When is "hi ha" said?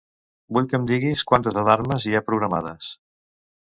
2.11-2.27